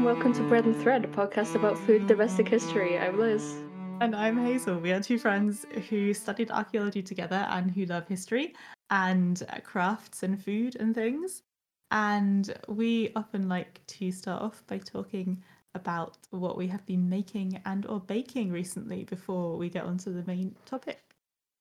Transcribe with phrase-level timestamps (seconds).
[0.00, 2.98] And welcome to Bread and Thread, a podcast about food domestic history.
[2.98, 3.56] I'm Liz.
[4.00, 4.78] And I'm Hazel.
[4.78, 8.54] We are two friends who studied archaeology together and who love history
[8.88, 11.42] and crafts and food and things.
[11.90, 15.42] And we often like to start off by talking
[15.74, 20.24] about what we have been making and or baking recently before we get onto the
[20.26, 21.02] main topic.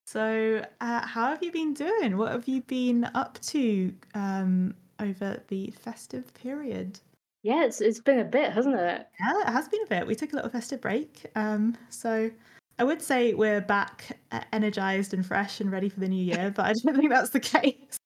[0.08, 2.16] So, uh, how have you been doing?
[2.16, 7.02] What have you been up to um, over the festive period?
[7.44, 9.08] Yeah, it's it's been a bit, hasn't it?
[9.20, 10.06] Yeah, it has been a bit.
[10.08, 11.26] We took a little festive break.
[11.36, 12.30] Um, so
[12.78, 14.20] I would say we're back
[14.52, 17.40] energized and fresh and ready for the new year, but I don't think that's the
[17.56, 17.98] case.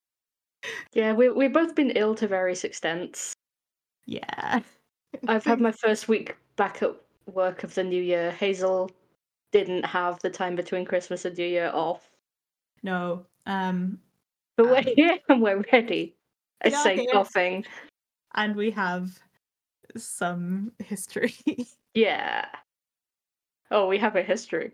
[0.93, 3.33] Yeah, we we've both been ill to various extents.
[4.05, 4.59] Yeah.
[5.27, 6.91] I've had my first week back at
[7.33, 8.31] work of the new year.
[8.31, 8.91] Hazel
[9.51, 12.09] didn't have the time between Christmas and New Year off.
[12.83, 13.25] No.
[13.47, 13.99] Um
[14.57, 16.15] But we're Um, here and we're ready.
[16.63, 17.65] I say coughing.
[18.35, 19.19] and we have
[19.97, 21.33] some history.
[21.95, 22.45] Yeah.
[23.69, 24.73] Oh, we have a history.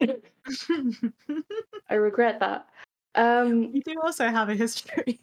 [1.90, 2.66] I regret that.
[3.14, 5.20] Um we do also have a history.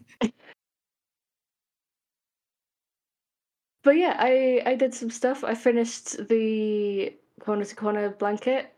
[3.83, 5.43] But yeah, I I did some stuff.
[5.43, 8.73] I finished the corner to corner blanket.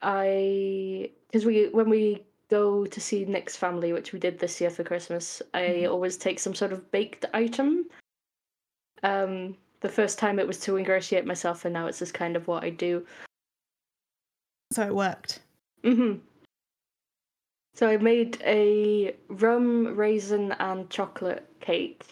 [0.00, 4.70] I because we when we go to see Nick's family, which we did this year
[4.70, 5.90] for Christmas, I Mhm.
[5.90, 7.88] always take some sort of baked item.
[9.02, 12.46] Um, the first time it was to ingratiate myself, and now it's just kind of
[12.46, 13.04] what I do.
[14.72, 15.40] So it worked.
[15.84, 16.14] hmm
[17.74, 22.04] So I made a rum, raisin, and chocolate cake,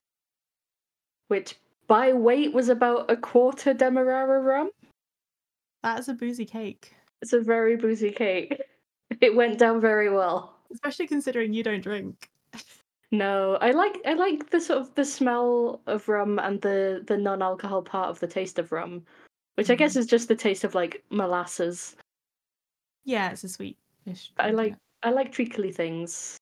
[1.28, 4.70] which by weight was about a quarter demerara rum.
[5.83, 6.94] That is a boozy cake.
[7.22, 8.61] It's a very boozy cake.
[9.20, 10.55] It went down very well.
[10.72, 12.30] Especially considering you don't drink.
[13.12, 17.16] No, I like I like the sort of the smell of rum and the the
[17.16, 19.02] non-alcohol part of the taste of rum,
[19.56, 21.96] which I guess is just the taste of like molasses.
[23.04, 24.30] Yeah, it's a sweet fish.
[24.38, 26.36] I like I like treacly things.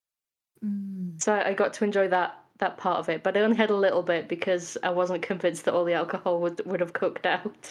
[0.65, 1.23] Mm.
[1.23, 3.23] so I got to enjoy that that part of it.
[3.23, 6.41] But I only had a little bit because I wasn't convinced that all the alcohol
[6.41, 7.71] would would have cooked out.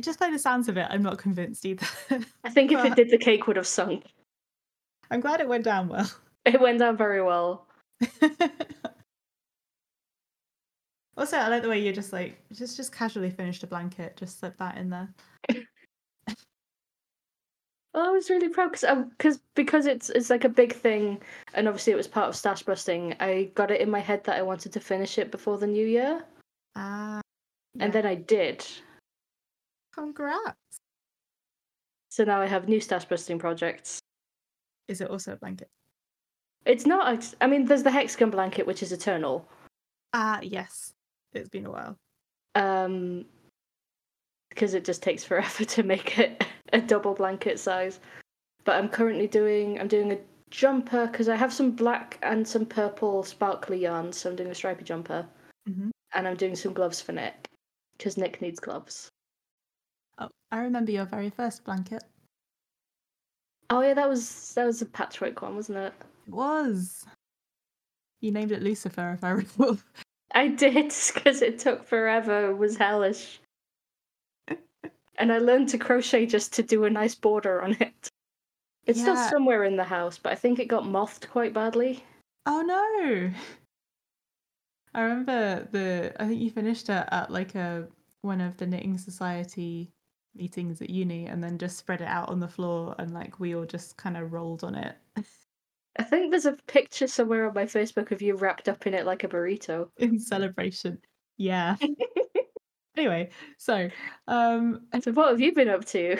[0.00, 1.86] Just by the sounds of it, I'm not convinced either.
[2.44, 4.04] I think if it did, the cake would have sunk.
[5.10, 6.10] I'm glad it went down well.
[6.44, 7.66] It went down very well.
[11.16, 14.38] also, I like the way you just like just just casually finished a blanket, just
[14.40, 15.08] slip that in there.
[17.92, 21.20] Well, I was really proud because because because it's it's like a big thing,
[21.54, 23.16] and obviously it was part of stash busting.
[23.18, 25.84] I got it in my head that I wanted to finish it before the new
[25.86, 26.24] year,
[26.76, 27.20] Ah,
[27.80, 28.64] and then I did.
[29.92, 30.54] congrats.
[32.10, 33.98] So now I have new stash busting projects.
[34.86, 35.68] Is it also a blanket?
[36.64, 37.34] It's not.
[37.40, 39.48] I mean, there's the hexagon blanket, which is eternal.
[40.12, 40.92] Ah, yes.
[41.32, 41.96] It's been a while.
[42.54, 43.24] Um,
[44.50, 48.00] because it just takes forever to make it a double blanket size.
[48.64, 49.80] But I'm currently doing.
[49.80, 50.18] I'm doing a
[50.50, 54.18] jumper because I have some black and some purple sparkly yarns.
[54.18, 55.26] So I'm doing a stripy jumper.
[55.68, 55.90] Mhm.
[56.14, 57.46] and I'm doing some gloves for Nick
[57.96, 59.08] because Nick needs gloves.
[60.18, 62.02] Oh, I remember your very first blanket.
[63.68, 65.92] Oh yeah, that was that was a patchwork one, wasn't it?
[66.30, 67.04] Was.
[68.20, 69.78] You named it Lucifer, if I recall.
[70.32, 72.50] I did because it took forever.
[72.50, 73.40] It was hellish,
[75.18, 78.08] and I learned to crochet just to do a nice border on it.
[78.86, 82.02] It's still somewhere in the house, but I think it got mothed quite badly.
[82.46, 83.30] Oh no!
[84.94, 86.12] I remember the.
[86.18, 87.86] I think you finished it at like a
[88.22, 89.90] one of the knitting society
[90.34, 93.54] meetings at uni, and then just spread it out on the floor, and like we
[93.54, 94.96] all just kind of rolled on it
[95.98, 99.06] I think there's a picture somewhere on my Facebook of you wrapped up in it
[99.06, 99.88] like a burrito.
[99.96, 100.98] in celebration.
[101.36, 101.76] Yeah.
[102.96, 103.88] anyway, so
[104.28, 106.18] um, So what have you been up to?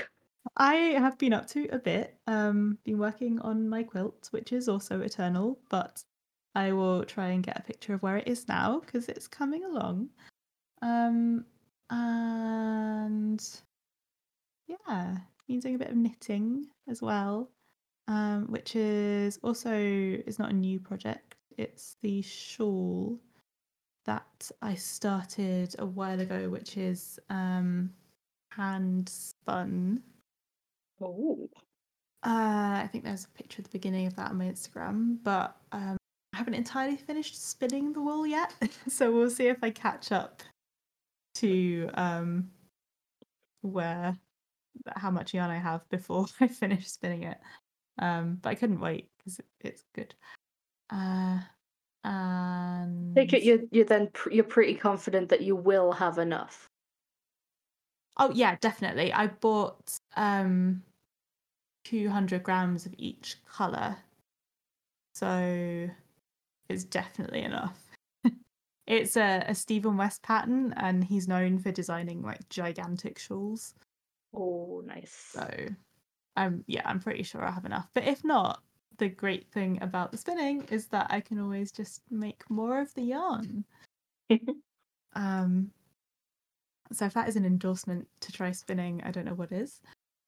[0.56, 2.16] I have been up to a bit.
[2.26, 6.02] Um, been working on my quilt, which is also eternal, but
[6.54, 9.64] I will try and get a picture of where it is now because it's coming
[9.64, 10.08] along.
[10.82, 11.44] Um,
[11.90, 13.42] and
[14.66, 17.50] yeah, been doing a bit of knitting as well,
[18.10, 21.36] um, which is also is not a new project.
[21.56, 23.18] It's the shawl
[24.04, 27.90] that I started a while ago, which is um,
[28.50, 30.02] hand spun.
[31.00, 31.48] Oh,
[32.24, 35.56] Uh, I think there's a picture at the beginning of that on my Instagram, but
[35.70, 35.96] um,
[36.34, 38.52] I haven't entirely finished spinning the wool yet,
[38.88, 40.42] so we'll see if I catch up
[41.36, 42.50] to um,
[43.62, 44.18] where
[44.96, 47.38] how much yarn I have before I finish spinning it.
[48.00, 50.14] Um, but I couldn't wait because it, it's good.
[50.90, 51.40] Uh,
[52.02, 56.68] And Take it you're you're then pr- you're pretty confident that you will have enough.
[58.16, 59.12] Oh yeah, definitely.
[59.12, 60.82] I bought um
[61.84, 63.96] 200 grams of each color.
[65.14, 65.88] So
[66.68, 67.78] it's definitely enough.
[68.86, 73.74] it's a, a Stephen West pattern and he's known for designing like gigantic shawls.
[74.32, 75.12] Oh, nice.
[75.12, 75.48] So
[76.46, 77.88] um yeah, I'm pretty sure I have enough.
[77.94, 78.62] But if not,
[78.98, 82.92] the great thing about the spinning is that I can always just make more of
[82.94, 83.64] the yarn.
[85.14, 85.70] um
[86.92, 89.80] so if that is an endorsement to try spinning, I don't know what is.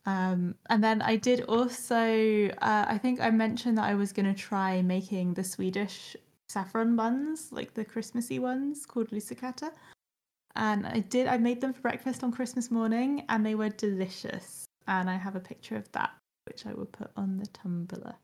[0.05, 4.33] Um, and then I did also, uh, I think I mentioned that I was going
[4.33, 6.17] to try making the Swedish
[6.49, 9.71] saffron buns, like the Christmassy ones called lussekatter.
[10.55, 14.65] And I did, I made them for breakfast on Christmas morning and they were delicious.
[14.89, 16.11] And I have a picture of that,
[16.47, 18.15] which I will put on the Tumblr.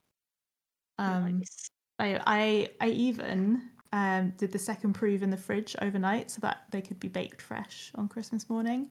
[0.98, 1.70] Um, nice.
[1.98, 3.62] I, I, I even
[3.92, 7.40] um, did the second proof in the fridge overnight so that they could be baked
[7.40, 8.88] fresh on Christmas morning.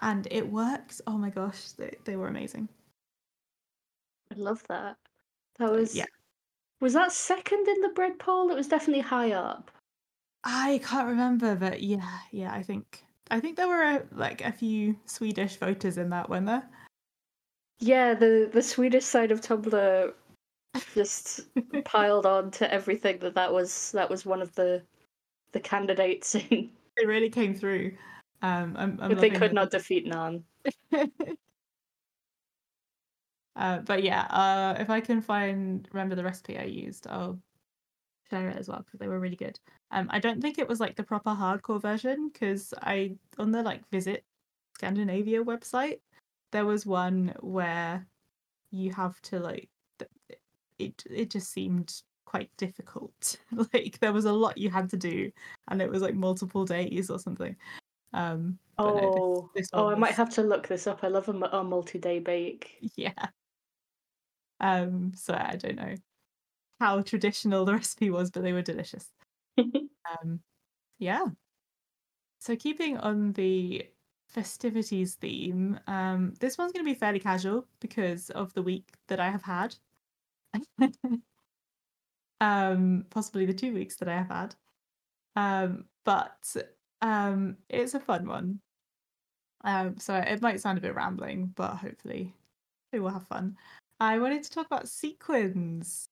[0.00, 1.00] And it works.
[1.06, 2.68] Oh my gosh, they, they were amazing.
[4.32, 4.96] I love that.
[5.58, 6.04] That was yeah.
[6.80, 8.50] Was that second in the bread poll?
[8.50, 9.70] It was definitely high up.
[10.44, 14.52] I can't remember, but yeah, yeah, I think I think there were a, like a
[14.52, 16.68] few Swedish voters in that, weren't there?
[17.80, 20.12] Yeah, the the Swedish side of Tumblr
[20.94, 21.40] just
[21.84, 24.82] piled on to everything that that was that was one of the
[25.52, 26.70] the candidates in.
[26.96, 27.92] It really came through.
[28.42, 29.54] Um, I'm, I'm but they could it.
[29.54, 30.42] not defeat naan.
[33.56, 37.38] uh, but yeah, uh, if I can find remember the recipe I used, I'll
[38.30, 39.58] share it as well because they were really good.
[39.90, 43.62] Um, I don't think it was like the proper hardcore version because I on the
[43.62, 44.24] like visit
[44.74, 46.00] Scandinavia website
[46.52, 48.06] there was one where
[48.70, 49.68] you have to like
[50.78, 53.36] it it just seemed quite difficult.
[53.74, 55.30] like there was a lot you had to do,
[55.68, 57.56] and it was like multiple days or something.
[58.12, 61.04] Um, but no, this- Oh, this oh, I might have to look this up.
[61.04, 62.78] I love a, a multi-day bake.
[62.96, 63.28] yeah.
[64.60, 65.94] Um, so I don't know
[66.80, 69.10] how traditional the recipe was, but they were delicious.
[70.22, 70.40] Um,
[70.98, 71.26] yeah.
[72.40, 73.88] So keeping on the
[74.28, 79.20] festivities theme, um, this one's going to be fairly casual because of the week that
[79.20, 79.76] I have had.
[82.40, 84.54] um, possibly the two weeks that I have had.
[85.36, 86.56] Um, but
[87.02, 88.60] um, it's a fun one.
[89.64, 92.34] Um, so it might sound a bit rambling, but hopefully
[92.92, 93.56] we will have fun.
[94.00, 96.08] I wanted to talk about sequins.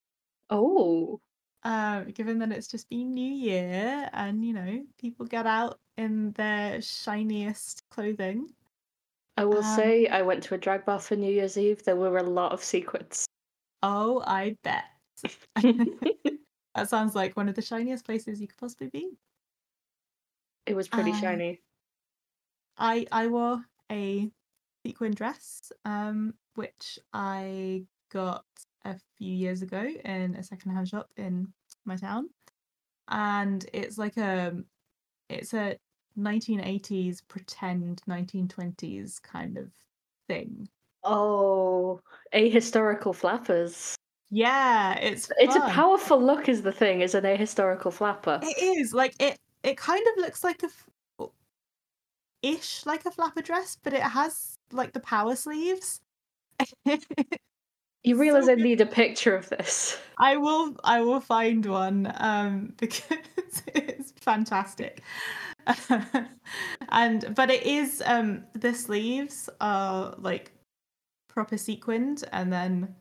[0.50, 1.20] Oh,
[1.64, 6.32] Uh, given that it's just been New Year and you know people get out in
[6.32, 8.54] their shiniest clothing.
[9.37, 11.82] I will Um, say I went to a drag bar for New Year's Eve.
[11.84, 13.26] There were a lot of sequins.
[13.82, 14.84] Oh, I bet.
[16.75, 19.19] that sounds like one of the shiniest places you could possibly be.
[20.66, 21.60] It was pretty Uh, shiny.
[22.76, 24.31] I I wore a
[24.84, 28.44] sequin dress, um, which I got
[28.84, 31.52] a few years ago in a secondhand shop in
[31.84, 32.31] my town,
[33.08, 34.64] and it's like a
[35.28, 35.78] it's a
[36.16, 39.70] 1980s pretend 1920s kind of
[40.28, 40.68] thing.
[41.04, 42.00] Oh,
[42.35, 43.94] ahistorical flappers.
[44.28, 48.40] Yeah, it's It's a powerful look, is the thing, as an ahistorical flapper.
[48.42, 49.38] It is like it.
[49.62, 50.88] It kind of looks like a f-
[52.42, 56.00] ish like a flapper dress, but it has like the power sleeves.
[58.06, 59.98] You realize so I need a picture of this.
[60.18, 60.76] I will.
[60.84, 63.02] I will find one um, because
[63.75, 65.02] it's fantastic.
[66.90, 70.52] and but it is um, the sleeves are like
[71.28, 72.94] proper sequined, and then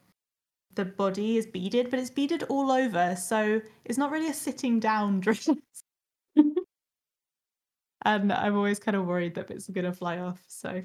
[0.73, 4.79] the body is beaded, but it's beaded all over, so it's not really a sitting
[4.79, 5.47] down dress.
[6.35, 10.43] and I'm always kind of worried that it's gonna fly off.
[10.47, 10.81] So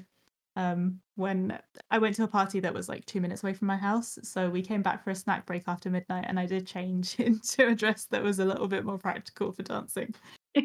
[0.55, 1.57] um when
[1.91, 4.49] I went to a party that was like two minutes away from my house, so
[4.49, 7.75] we came back for a snack break after midnight and I did change into a
[7.75, 10.13] dress that was a little bit more practical for dancing.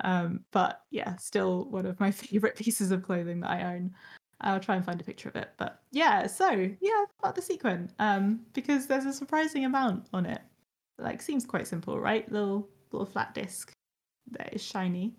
[0.00, 3.94] Um but yeah, still one of my favorite pieces of clothing that I own.
[4.40, 5.50] I'll try and find a picture of it.
[5.56, 7.90] But yeah, so yeah, about the sequin.
[7.98, 10.42] Um, because there's a surprising amount on it.
[10.98, 12.30] Like seems quite simple, right?
[12.30, 13.72] Little little flat disc
[14.32, 15.16] that is shiny.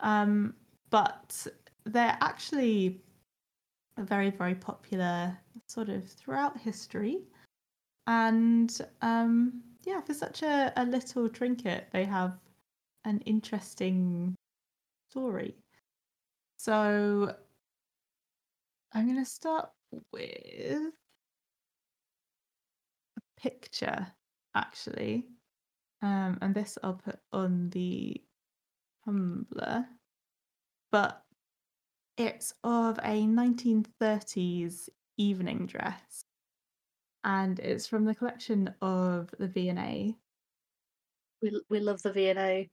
[0.00, 0.54] Um,
[0.90, 1.46] but
[1.84, 3.02] they're actually
[3.98, 5.36] very, very popular
[5.66, 7.22] sort of throughout history.
[8.06, 12.38] And um yeah, for such a, a little trinket, they have
[13.04, 14.36] an interesting
[15.10, 15.56] story.
[16.58, 17.34] So
[18.92, 19.70] I'm going to start
[20.12, 20.92] with
[23.16, 24.06] a picture
[24.54, 25.26] actually.
[26.02, 28.20] Um, and this I'll put on the
[29.06, 29.86] Tumblr.
[30.90, 31.24] But
[32.16, 36.24] it's of a 1930s evening dress.
[37.24, 40.16] And it's from the collection of the V&A.
[41.40, 42.68] We we love the V&A.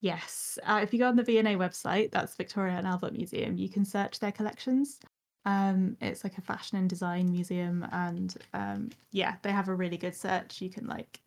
[0.00, 0.58] Yes.
[0.64, 3.84] Uh, if you go on the V&A website, that's Victoria and Albert Museum, you can
[3.84, 5.00] search their collections.
[5.46, 9.96] Um, it's like a fashion and design museum, and um, yeah, they have a really
[9.96, 10.60] good search.
[10.60, 11.20] You can like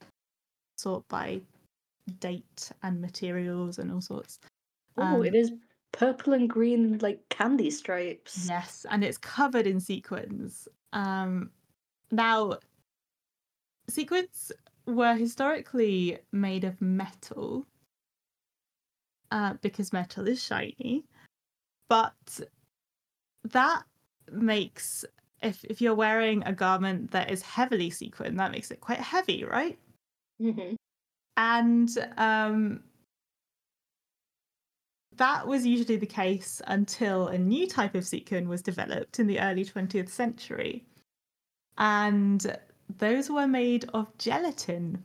[0.78, 1.42] sort by
[2.20, 4.40] date and materials and all sorts.
[4.98, 5.54] Oh, Um, it is
[5.91, 8.48] purple and green like candy stripes.
[8.48, 10.67] Yes, and it's covered in sequins.
[10.93, 11.51] Um,
[12.12, 12.60] now,
[13.89, 14.51] sequins
[14.86, 17.65] were historically made of metal
[19.31, 21.03] uh, because metal is shiny,
[21.88, 22.39] but
[23.43, 23.84] that
[24.31, 25.05] makes
[25.41, 29.43] if if you're wearing a garment that is heavily sequined, that makes it quite heavy,
[29.43, 29.77] right?
[30.39, 30.75] hmm
[31.39, 32.84] and um,
[35.20, 39.40] that was usually the case until a new type of sequin was developed in the
[39.42, 40.86] early 20th century.
[41.78, 42.58] And
[42.98, 45.04] those were made of gelatin.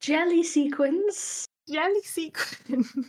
[0.00, 1.44] Jelly sequins.
[1.70, 2.84] Jelly sequin.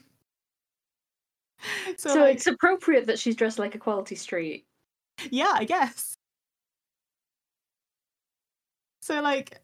[1.98, 4.66] so, So, like, it's appropriate that she's dressed like a quality Street.
[5.32, 6.16] yeah, I guess.
[9.02, 9.62] So, like,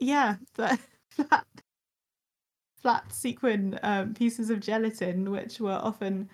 [0.00, 0.78] yeah, that,
[1.10, 1.46] flat,
[2.82, 6.28] flat sequin um, pieces of gelatin, which were often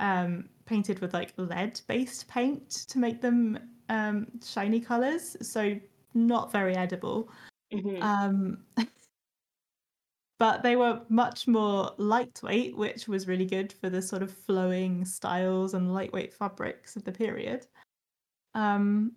[0.00, 3.58] um, painted with like lead-based paint to make them
[3.88, 5.36] um, shiny colors.
[5.42, 5.78] So
[6.14, 7.30] not very edible.
[7.72, 8.02] Mhm.
[8.02, 8.58] Um,
[10.38, 15.04] but they were much more lightweight, which was really good for the sort of flowing
[15.04, 17.66] styles and lightweight fabrics of the period.
[18.54, 19.12] Um,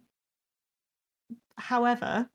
[1.58, 2.30] however,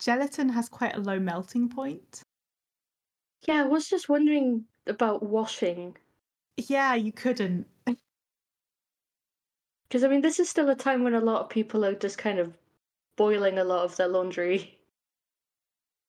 [0.00, 2.22] gelatin has quite a low melting point.
[3.46, 5.96] Yeah, I was just wondering about washing.
[6.56, 7.66] Yeah, you couldn't.
[9.88, 12.16] Because, I mean, this is still a time when a lot of people are just
[12.16, 12.56] kind of
[13.16, 14.78] boiling a lot of their laundry.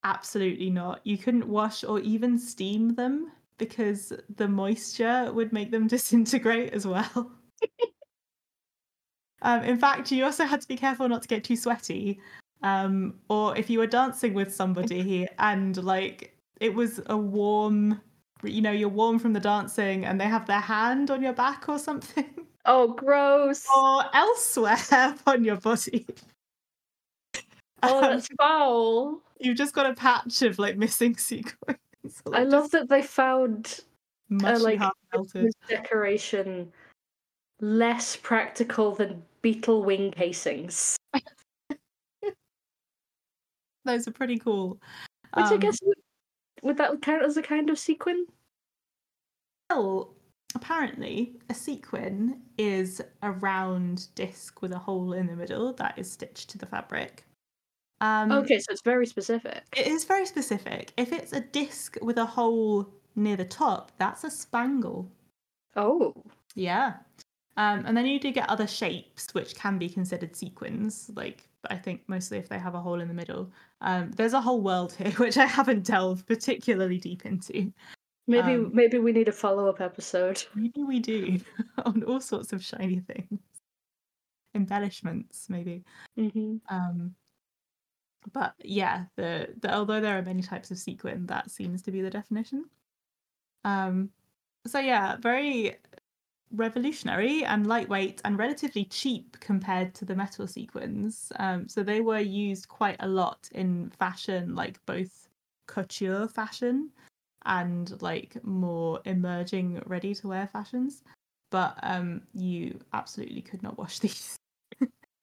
[0.04, 1.02] Absolutely not.
[1.04, 6.86] You couldn't wash or even steam them because the moisture would make them disintegrate as
[6.86, 7.32] well.
[9.42, 12.20] um, in fact, you also had to be careful not to get too sweaty.
[12.62, 18.00] Um, or if you were dancing with somebody and like it was a warm,
[18.44, 21.68] you know, you're warm from the dancing and they have their hand on your back
[21.68, 22.30] or something,
[22.66, 23.66] Oh, gross!
[23.76, 24.78] or elsewhere
[25.26, 26.06] on your body.
[27.84, 29.22] Oh, Um, that's foul.
[29.40, 32.22] You've just got a patch of like missing sequins.
[32.32, 33.80] I love that they found
[34.30, 35.52] mushy like, half melted.
[35.68, 36.72] decoration
[37.60, 40.96] less practical than beetle wing casings.
[43.84, 44.80] Those are pretty cool.
[45.34, 45.98] Which I Um, guess would,
[46.62, 48.28] would that count as a kind of sequin?
[49.70, 50.16] Well,
[50.54, 56.12] apparently, a sequin is a round disc with a hole in the middle that is
[56.12, 57.26] stitched to the fabric.
[58.02, 59.64] Um, okay, so it's very specific.
[59.76, 60.94] It is very specific.
[60.96, 65.12] If it's a disc with a hole near the top, that's a spangle.
[65.76, 66.14] Oh,
[66.56, 67.00] Yeah.
[67.58, 71.76] Um, and then you do get other shapes which can be considered sequins, like I
[71.76, 73.52] think mostly if they have a hole in the middle.
[73.82, 77.72] Um, there's a whole world here which I haven't delved particularly deep into.
[78.28, 80.44] maybe Um, maybe we need a follow up episode.
[80.56, 81.40] Maybe we do
[81.86, 83.40] on all sorts of shiny things.
[84.56, 85.84] Embellishments, maybe.
[86.16, 87.16] hmm Um,
[88.34, 92.02] but yeah, the, the although there are many types of sequin, that seems to be
[92.02, 92.66] the definition.
[93.64, 94.10] Um,
[94.68, 95.78] so yeah, very
[96.52, 101.32] revolutionary and lightweight and relatively cheap compared to the metal sequins.
[101.38, 105.28] Um, so they were used quite a lot in fashion, like both
[105.68, 106.92] couture fashion
[107.46, 111.04] and like more emerging ready to wear fashions.
[111.50, 114.38] But um, you absolutely could not wash these.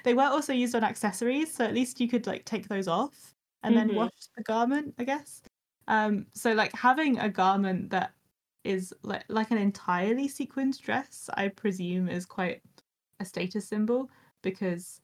[0.05, 3.35] they were also used on accessories, so at least you could like take those off
[3.63, 3.95] and then Mhm.
[3.95, 5.43] wash the garment, I guess.
[5.89, 8.13] Um, so like having a garment that
[8.69, 12.63] is like like an entirely sequined dress, I presume is quite
[13.19, 14.11] a status symbol
[14.43, 15.01] because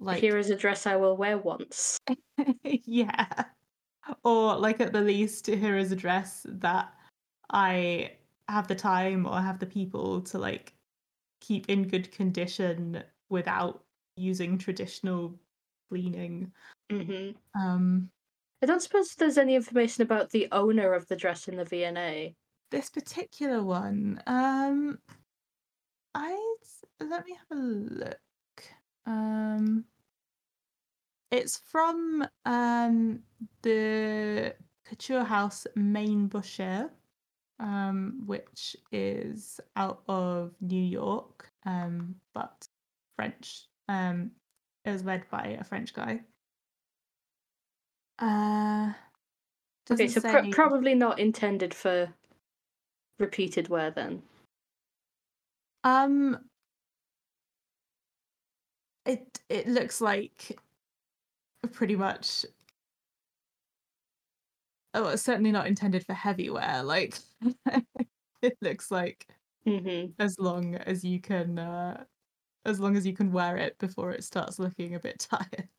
[0.00, 1.98] like Here is a dress I will wear once.
[2.64, 3.44] yeah.
[4.24, 6.92] Or like at the least here is a dress that
[7.50, 8.12] I
[8.48, 10.72] have the time or have the people to like
[11.40, 13.84] keep in good condition without
[14.16, 15.38] using traditional
[15.90, 16.50] cleaning.
[16.90, 18.10] hmm Um
[18.62, 22.36] I don't suppose there's any information about the owner of the dress in the V&A.
[22.72, 24.98] This particular one, um
[26.14, 26.56] I
[27.00, 28.20] let me have a look.
[29.06, 29.86] Um
[31.30, 33.24] It's from um,
[33.62, 36.90] the couture house Mainbocher,
[37.58, 42.68] um, which is out of New York, um, but
[43.16, 43.68] French.
[43.88, 44.32] Um,
[44.84, 46.24] it was led by a French guy.
[48.18, 48.92] Uh,
[49.90, 52.14] Okay, so pr- probably not intended for
[53.18, 54.22] repeated wear then.
[55.84, 56.48] Um,
[59.04, 60.58] it it looks like
[61.72, 62.44] pretty much.
[64.94, 66.82] Oh, it's certainly not intended for heavy wear.
[66.82, 67.18] Like
[68.42, 69.26] it looks like
[69.64, 72.04] hmm as long as you can, uh,
[72.66, 75.70] as long as you can wear it before it starts looking a bit tired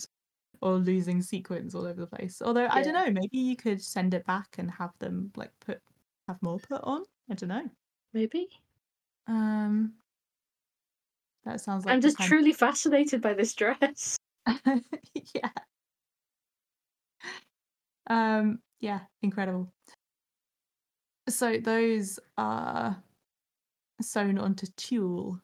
[0.62, 2.42] or losing sequins all over the place.
[2.42, 5.82] Although I don't know, maybe you could send it back and have them like put
[6.28, 7.06] have more put on.
[7.30, 7.70] I don't know.
[8.13, 8.50] Maybe.
[9.27, 9.94] Um,
[11.46, 14.18] that sounds like I'm just truly fascinated by this dress.
[15.34, 15.50] yeah.
[18.08, 19.72] Um, yeah, incredible.
[21.30, 23.01] So those are
[24.01, 25.39] sewn onto tulle,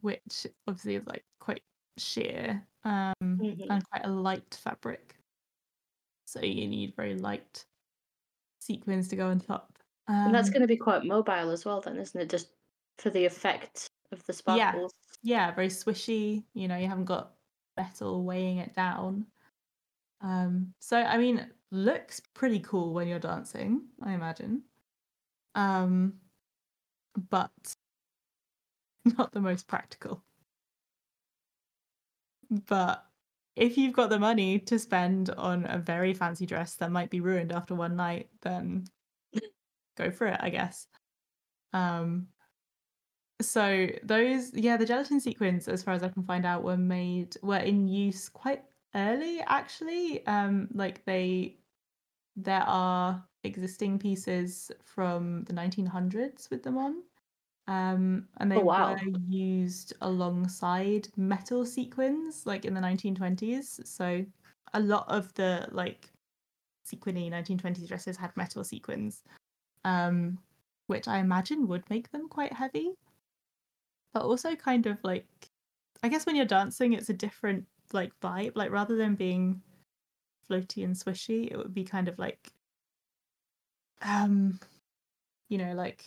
[0.00, 1.62] which obviously is like quite
[1.96, 3.66] sheer um, Mhm.
[3.70, 5.16] and quite a light fabric.
[6.26, 7.64] So you need very light
[8.60, 9.77] sequins to go on top.
[10.08, 12.30] Um, and that's going to be quite mobile as well, then, isn't it?
[12.30, 12.52] Just
[12.98, 14.72] for the effect of the Yeah.
[14.72, 14.92] sparkles.
[15.22, 16.46] yeah, very swishy.
[16.54, 17.36] You know, you haven't got
[17.76, 19.26] metal weighing it down.
[20.20, 24.64] Um, so I mean, looks pretty cool when you're dancing, I imagine.
[25.54, 26.20] Um,
[27.30, 27.76] but
[29.18, 30.24] not the most practical.
[32.66, 33.06] But
[33.56, 37.20] if you've got the money to spend on a very fancy dress that might be
[37.20, 38.84] ruined after one night, then
[39.98, 40.88] go for it, I guess.
[41.74, 42.28] Um,
[43.40, 47.36] so those, yeah, the gelatin sequins, as far as I can find out, were made
[47.42, 50.26] were in use quite early, actually.
[50.26, 51.60] Um, like they,
[52.36, 57.04] there are existing pieces from the 1900s with them on,
[57.68, 58.96] um, and they Oh, wow.
[59.04, 63.80] were used alongside metal sequins, like in the 1920s.
[63.90, 64.26] So
[64.74, 66.10] a lot of the like
[66.84, 69.24] sequiny 1920s dresses had metal sequins,
[69.88, 70.38] um,
[70.86, 72.94] which I imagine would make them quite heavy
[74.12, 75.26] but also kind of like
[76.02, 78.52] I guess when you're dancing it's a different like vibe.
[78.54, 79.62] Like rather than being
[80.50, 82.50] floaty and swishy, it would be kind of like
[84.02, 84.58] um
[85.48, 86.04] you know, like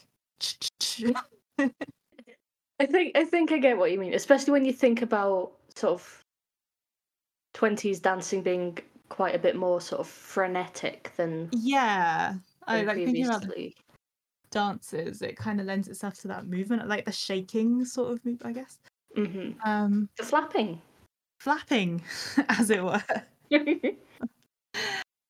[2.80, 5.94] I think I think I get what you mean, especially when you think about sort
[5.94, 6.24] of
[7.54, 8.78] twenties dancing being
[9.10, 12.36] quite a bit more sort of frenetic than, Yeah.
[12.72, 13.74] I than like thinking about the
[14.52, 18.42] dances, it kind of lends itself to that movement, like the shaking sort of move,
[18.44, 18.80] I guess.
[19.16, 20.82] hmm Um The flapping.
[21.40, 22.04] flapping,
[22.50, 23.04] as it were.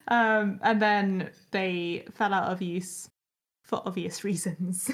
[0.07, 3.07] Um, and then they fell out of use
[3.63, 4.91] for obvious reasons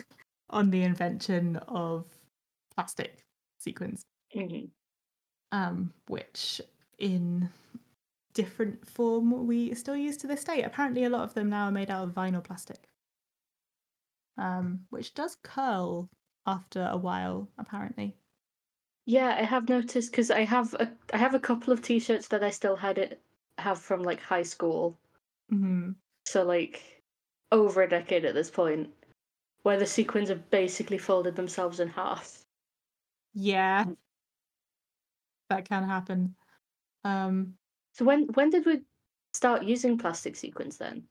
[0.49, 2.05] on the invention of
[2.75, 3.23] plastic
[3.59, 4.01] sequins,
[4.35, 4.69] Mhm.
[5.51, 6.61] um, which
[6.99, 7.49] in
[8.37, 10.61] different form we still use to this day.
[10.63, 12.87] Apparently, a lot of them now are made out of vinyl plastic,
[14.37, 16.09] um, which does curl
[16.45, 18.17] after a while, apparently.
[19.07, 22.43] Yeah, I have noticed because I have a I have a couple of t-shirts that
[22.43, 23.23] I still had it
[23.57, 24.99] have from like high school.
[25.49, 27.01] hmm So like
[27.51, 28.93] over a decade at this point,
[29.63, 32.45] where the sequins have basically folded themselves in half.
[33.33, 33.85] Yeah,
[35.49, 36.35] that can happen.
[37.03, 37.57] Um,
[37.97, 38.81] So when when did we
[39.33, 41.03] start using plastic sequins then?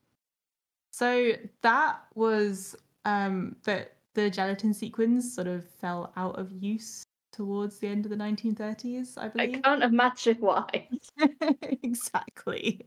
[0.93, 7.79] So that was um that the gelatin sequins sort of fell out of use towards
[7.81, 9.57] the end of the 1930s, I believe.
[9.57, 10.89] I can't imagine why.
[11.83, 12.87] exactly.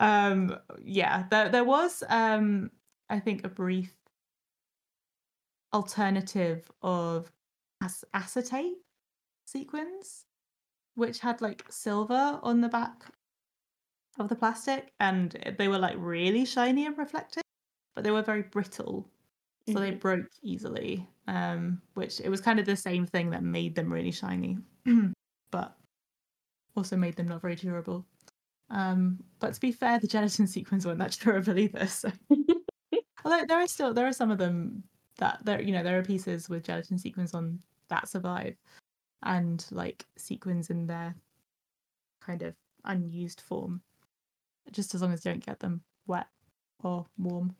[0.00, 2.72] Um yeah, there there was um
[3.08, 3.94] I think a brief
[5.72, 7.30] alternative of
[7.84, 8.78] ac- acetate
[9.46, 10.25] sequins
[10.96, 13.04] which had like silver on the back
[14.18, 17.42] of the plastic and they were like really shiny and reflective
[17.94, 19.08] but they were very brittle
[19.68, 20.00] so they Mhm.
[20.00, 24.12] broke easily um which it was kind of the same thing that made them really
[24.12, 24.58] shiny
[25.50, 25.76] but
[26.76, 28.06] also made them not very durable
[28.70, 32.10] um but to be fair the gelatin sequins weren't that durable either so
[33.24, 34.82] although there are still there are some of them
[35.18, 38.56] that there you know there are pieces with gelatin sequins on that survive
[39.22, 41.14] and like sequins in their
[42.20, 43.80] kind of unused form
[44.72, 46.26] just as long as you don't get them wet
[46.82, 47.54] or warm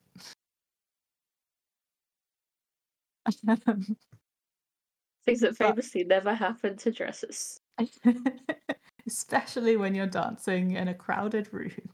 [5.26, 7.60] Things that But- famously never happen to dresses.
[9.06, 11.90] especially when you're dancing in a crowded room.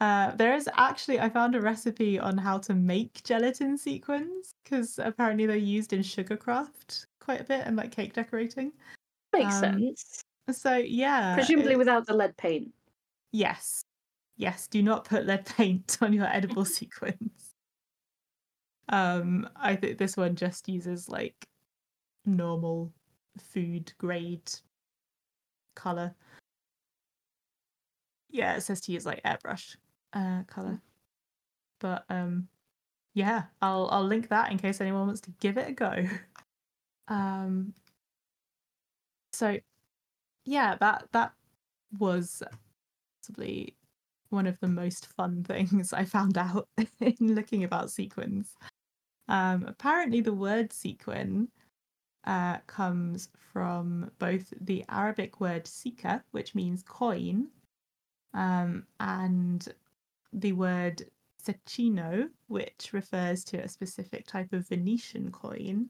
[0.00, 4.98] Uh, there is actually, I found a recipe on how to make gelatin sequins because
[4.98, 8.70] apparently they're used in sugarcraft quite a bit and like cake decorating.
[9.32, 10.22] Makes Um, sense.
[10.52, 12.72] So yeah, Presumably it- without the lead paint.
[13.32, 13.82] yes,
[14.36, 14.68] yes.
[14.68, 17.50] Do not put lead paint on your edible sequins.
[18.88, 21.34] Um, I think this one just uses like
[22.24, 22.92] normal
[23.52, 24.48] food grade
[25.74, 26.14] color.
[28.30, 29.76] Yeah, it says to use like airbrush
[30.12, 30.80] uh color.
[31.80, 32.46] But um
[33.14, 36.04] yeah, I'll I'll link that in case anyone wants to give it a go.
[37.08, 37.74] Um
[39.32, 39.58] so
[40.44, 41.32] yeah, that that
[41.98, 42.42] was
[43.20, 43.74] possibly
[44.30, 46.68] one of the most fun things I found out
[47.00, 48.54] in looking about sequins.
[49.28, 51.48] Um, apparently, the word sequin
[52.24, 57.48] uh, comes from both the Arabic word sika, which means coin,
[58.34, 59.68] um, and
[60.32, 61.04] the word
[61.44, 65.88] secchino, which refers to a specific type of Venetian coin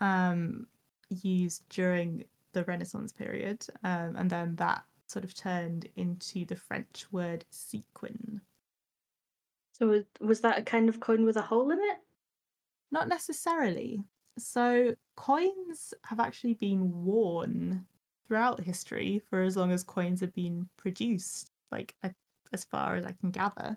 [0.00, 0.66] um,
[1.08, 7.06] used during the Renaissance period, um, and then that sort of turned into the French
[7.12, 8.40] word sequin.
[9.72, 11.98] So was, was that a kind of coin with a hole in it?
[12.90, 14.04] Not necessarily.
[14.38, 17.86] So, coins have actually been worn
[18.26, 21.94] throughout history for as long as coins have been produced, like
[22.52, 23.76] as far as I can gather.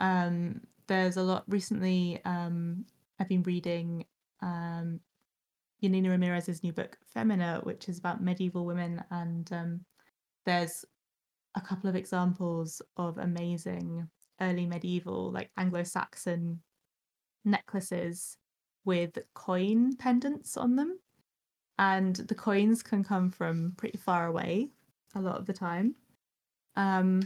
[0.00, 2.20] Um, there's a lot recently.
[2.24, 2.84] Um,
[3.18, 4.04] I've been reading
[4.42, 5.00] um,
[5.80, 9.80] Janina Ramirez's new book, Femina, which is about medieval women, and um,
[10.44, 10.84] there's
[11.56, 14.08] a couple of examples of amazing
[14.40, 16.60] early medieval, like Anglo-Saxon
[17.44, 18.36] necklaces
[18.84, 20.98] with coin pendants on them.
[21.78, 24.68] And the coins can come from pretty far away
[25.14, 25.94] a lot of the time.
[26.76, 27.22] Um,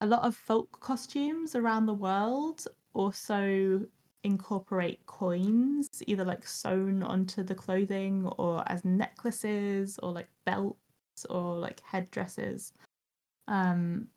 [0.00, 3.80] a lot of folk costumes around the world also
[4.24, 10.76] incorporate coins, either like sewn onto the clothing or as necklaces or like belts
[11.28, 12.72] or like headdresses.
[13.48, 14.08] Um,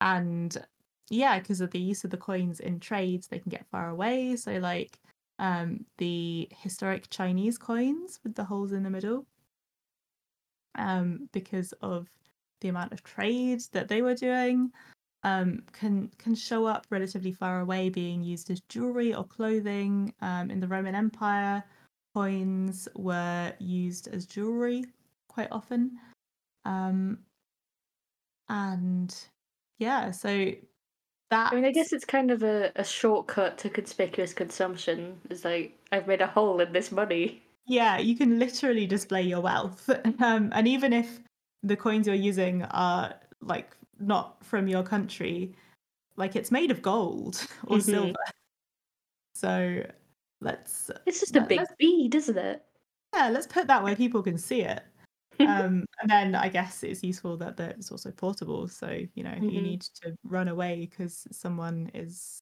[0.00, 0.56] and
[1.10, 4.36] yeah, because of the use of the coins in trades, they can get far away.
[4.36, 4.98] So, like
[5.38, 9.26] um, the historic Chinese coins with the holes in the middle,
[10.76, 12.08] um, because of
[12.60, 14.72] the amount of trade that they were doing,
[15.24, 20.14] um, can can show up relatively far away, being used as jewelry or clothing.
[20.20, 21.62] Um, in the Roman Empire,
[22.14, 24.84] coins were used as jewelry
[25.28, 25.98] quite often,
[26.64, 27.18] um,
[28.48, 29.14] and
[29.78, 30.52] yeah, so
[31.32, 35.18] that I mean, I guess it's kind of a, a shortcut to conspicuous consumption.
[35.30, 37.42] It's like, I've made a hole in this money.
[37.66, 39.88] Yeah, you can literally display your wealth.
[40.20, 41.20] Um, and even if
[41.62, 45.54] the coins you're using are like not from your country,
[46.16, 47.82] like it's made of gold or Mhm.
[47.82, 48.14] silver.
[49.34, 49.84] So
[50.40, 52.64] let's It's just a big bead, isn't it?
[53.14, 54.82] yeah, let's put that where people can see it.
[55.40, 58.68] Um, and then I guess it's useful that that it's also portable.
[58.68, 62.38] So you know, if you need to run away because someone is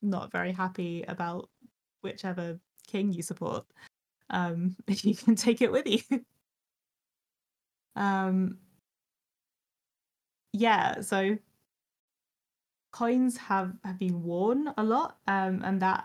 [0.00, 1.50] not very happy about
[2.00, 3.66] whichever king you support,
[4.30, 6.00] um, if you can take it with you.
[7.96, 8.56] um,
[10.58, 11.38] yeah, so
[12.92, 16.04] coins have have been worn a lot, um, and that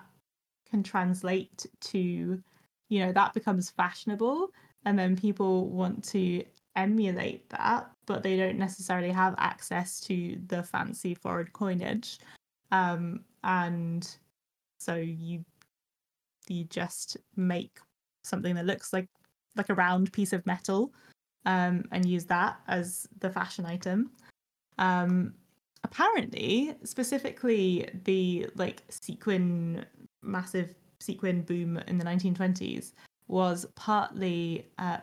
[0.69, 1.99] can translate to,
[2.89, 4.49] you know, that becomes fashionable,
[4.85, 6.43] and then people want to
[6.75, 12.19] emulate that, but they don't necessarily have access to the fancy foreign coinage,
[12.71, 14.17] um, and
[14.79, 15.43] so you
[16.47, 17.79] you just make
[18.23, 19.07] something that looks like
[19.55, 20.93] like a round piece of metal
[21.45, 24.11] um, and use that as the fashion item.
[24.77, 25.33] Um,
[25.83, 29.85] apparently, specifically the like sequin,
[30.21, 32.93] massive sequin boom in the 1920s
[33.27, 34.97] was partly uh,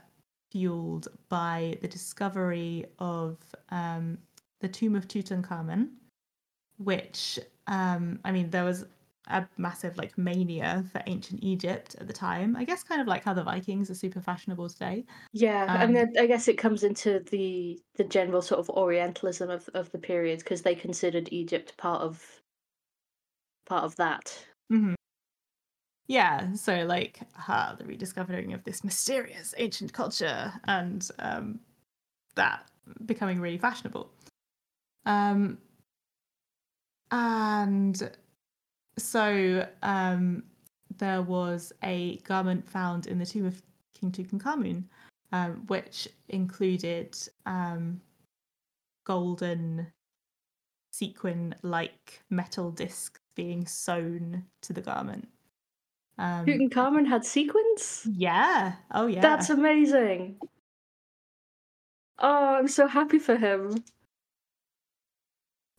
[0.50, 3.36] fueled by the discovery of
[3.70, 4.18] um,
[4.60, 5.88] the tomb of Tutankhamun,
[6.78, 8.84] which um, I mean, there was
[9.28, 12.56] a massive like mania for ancient Egypt at the time.
[12.56, 15.04] I guess kind of like how the Vikings are super fashionable today.
[15.32, 19.50] Yeah, Um, and then I guess it comes into the the general sort of Orientalism
[19.50, 22.42] of, of the period because they considered Egypt part of
[23.64, 24.46] part of that.
[24.70, 24.94] hmm
[26.06, 31.60] Yeah, so like ah, the rediscovering of this mysterious ancient culture and um,
[32.36, 32.70] that
[33.06, 34.12] becoming really fashionable.
[35.06, 35.58] Um,
[37.10, 38.10] and
[38.98, 40.42] so um,
[40.98, 43.62] there was a garment found in the tomb of
[43.98, 44.84] King Tutankhamun,
[45.32, 48.00] um, which included um,
[49.04, 49.86] golden
[50.92, 55.28] sequin like metal discs being sewn to the garment.
[56.18, 58.06] Um, Tutankhamun had sequins?
[58.12, 58.74] yeah.
[58.92, 59.20] Oh, yeah.
[59.20, 60.36] That's amazing.
[62.18, 63.82] Oh, I'm so happy for him.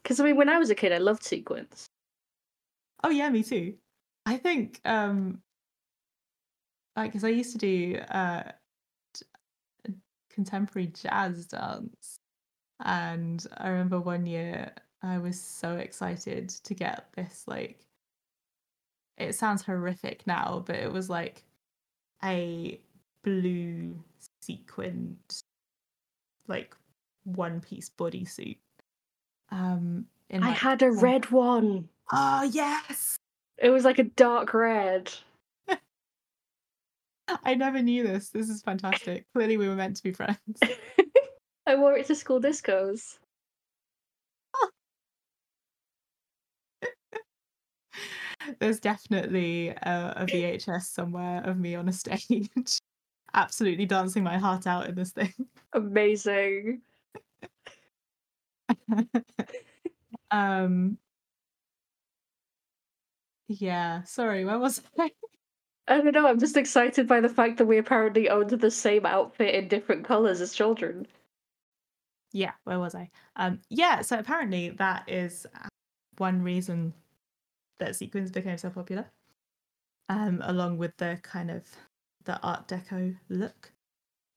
[0.02, 1.88] Because, I mean, when I was a kid, I loved sequins.
[3.04, 3.76] Oh yeah, me too.
[4.26, 5.42] I think um
[6.96, 8.52] like because I used to do uh
[10.30, 12.20] contemporary jazz dance
[12.84, 14.72] and I remember one year
[15.04, 17.80] I was so excited to get this like
[19.18, 21.44] it sounds horrific now, but it was like
[22.24, 22.80] a
[23.24, 24.04] blue
[24.42, 25.18] sequined
[26.48, 26.76] like
[27.24, 28.58] one piece bodysuit.
[29.52, 31.90] Um in I had a red one.
[32.12, 33.18] Oh yes.
[33.58, 35.12] It was like a dark red.
[37.44, 38.30] I never knew this.
[38.30, 39.26] This is fantastic.
[39.34, 40.40] Clearly, we were meant to be friends.
[41.68, 43.20] I wore it to school discos.
[48.60, 52.50] There's definitely a, a VHS somewhere of me on a stage,
[53.34, 55.34] absolutely dancing my heart out in this thing.
[55.74, 56.82] Amazing.
[60.32, 60.98] um.
[63.60, 64.04] Yeah.
[64.04, 64.46] Sorry.
[64.46, 65.12] Where was I?
[65.88, 69.06] I don't know, I'm just excited by the fact that we apparently owned the same
[69.06, 71.08] outfit in different colours as children.
[72.32, 72.54] Yeah.
[72.64, 73.10] Where was I?
[73.36, 73.60] Um.
[73.70, 74.02] Yeah.
[74.02, 75.68] So apparently that is uh,
[76.18, 76.94] one reason
[77.80, 79.12] that sequins became so popular.
[80.10, 81.64] Um, along with the kind of
[82.26, 83.72] the Art Deco look.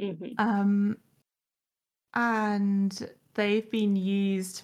[0.01, 0.99] hmm Um,
[2.15, 4.63] and they've been used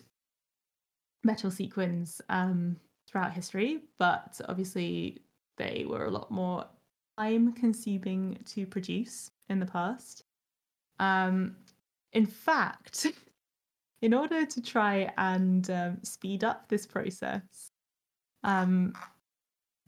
[1.24, 2.76] metal sequins um,
[3.10, 5.18] throughout history, but obviously
[5.56, 6.64] they were a lot more
[7.18, 10.24] time consuming to produce in the past.
[10.98, 11.56] Um,
[12.12, 13.06] in fact,
[14.02, 17.72] in order to try and um, speed up this process,
[18.44, 18.94] um,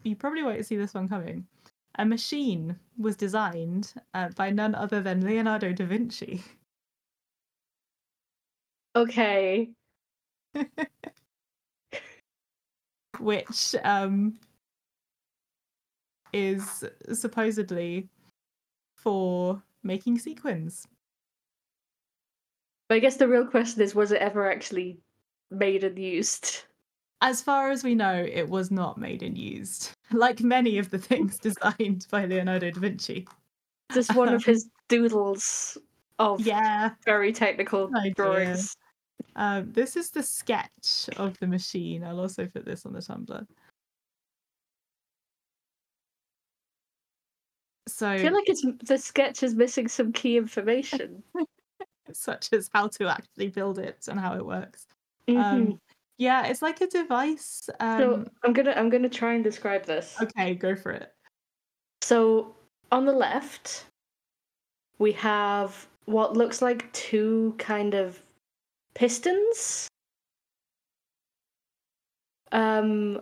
[0.02, 1.46] you probably won't see this one coming.
[1.96, 6.42] A machine was designed uh, by none other than Leonardo da Vinci.
[8.94, 9.70] Okay.
[13.18, 14.38] which um
[16.32, 18.08] is supposedly
[18.96, 20.86] for making sequins.
[22.88, 24.98] But I guess the real question is was it ever actually
[25.50, 26.64] made and used?
[27.20, 30.98] As far as we know, it was not made and used, like many of the
[30.98, 33.26] things designed by Leonardo da Vinci.
[33.92, 35.78] Just one of his doodles
[36.18, 38.14] of Yeah, very technical Idea.
[38.14, 38.74] drawings.
[39.36, 42.04] Um, this is the sketch of the machine.
[42.04, 43.46] I'll also put this on the Tumblr.
[47.88, 51.22] So, I feel like it's the sketch is missing some key information.
[52.12, 54.86] such as how to actually build it and how it works.
[55.28, 55.38] Mhm.
[55.38, 55.80] Um,
[56.18, 57.68] yeah, it's like a device.
[57.80, 60.16] Um, so I'm gonna I'm gonna try and describe this.
[60.20, 61.12] okay, go for it.
[62.00, 62.54] So
[62.90, 63.86] on the left,
[64.98, 68.20] we have what looks like two kind of
[68.94, 69.88] pistons,
[72.50, 73.20] um,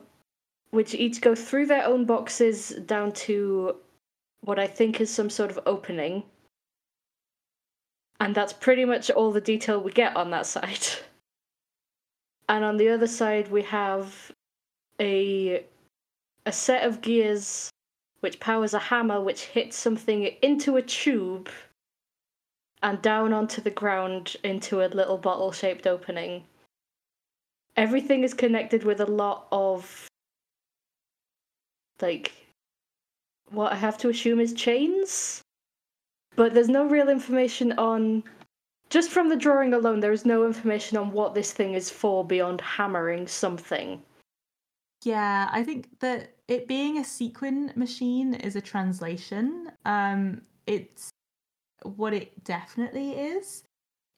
[0.71, 3.77] which each go through their own boxes down to
[4.43, 6.25] what I think is some sort of opening.
[8.19, 10.87] And that's pretty much all the detail we get on that side.
[12.49, 14.33] And on the other side, we have
[15.01, 15.65] a
[16.47, 17.71] a set of gears
[18.21, 21.49] which powers a hammer which hits something into a tube
[22.83, 26.45] and down onto the ground into a little bottle shaped opening.
[27.77, 30.09] Everything is connected with a lot of
[32.01, 32.33] like
[33.51, 35.43] what I have to assume is chains.
[36.37, 38.23] But there's no real information on
[38.89, 42.25] just from the drawing alone there is no information on what this thing is for
[42.25, 44.03] beyond hammering something.
[45.05, 49.71] Yeah, I think that it being a sequin machine is a translation.
[49.85, 51.11] Um, it's
[51.85, 53.65] what it definitely is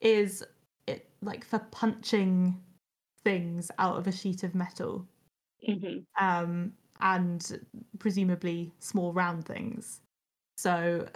[0.00, 0.44] is
[0.86, 2.60] it like for punching
[3.24, 5.06] things out of a sheet of metal.
[5.66, 7.60] hmm um, and
[7.98, 10.00] presumably small round things.
[10.56, 11.06] So,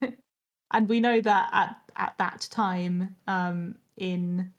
[0.72, 4.52] and we know that at at that time um, in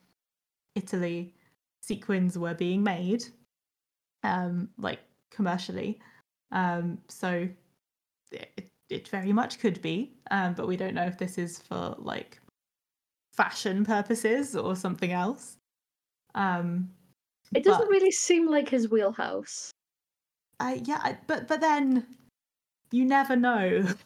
[0.76, 1.36] Italy,
[1.82, 3.26] sequins were being made,
[4.24, 5.00] um, like
[5.32, 6.00] commercially.
[6.52, 7.48] Um, so
[8.32, 11.96] it, it very much could be, um, but we don't know if this is for
[11.98, 12.40] like
[13.34, 15.58] fashion purposes or something else.
[16.36, 16.90] Um,
[17.54, 19.72] It doesn't but- really seem like his wheelhouse.
[20.60, 22.08] I yeah, I, but but then
[22.92, 23.86] you never know.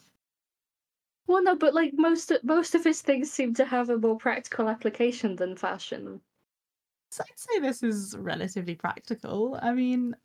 [1.28, 4.68] Well, no, but like most most of his things seem to have a more practical
[4.68, 6.20] application than fashion.
[7.12, 9.58] So I'd say this is relatively practical.
[9.62, 10.16] I mean,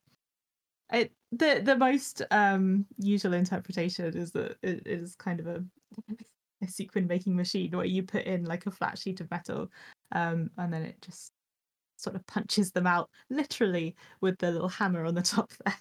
[0.92, 5.64] it the the most um usual interpretation is that it is kind of a
[6.64, 9.70] a sequin making machine where you put in like a flat sheet of metal
[10.14, 11.32] um and then it just
[11.98, 15.76] sort of punches them out literally with the little hammer on the top there.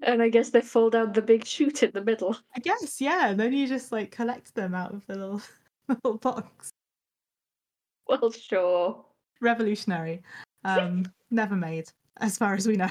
[0.00, 2.36] And I guess they fall down the big chute in the middle.
[2.54, 3.28] I guess, yeah.
[3.28, 5.42] And then you just like collect them out of the little
[5.88, 6.70] little box.
[8.06, 9.04] Well, sure.
[9.40, 10.22] Revolutionary.
[10.64, 11.88] Um, never made,
[12.20, 12.90] as far as we know.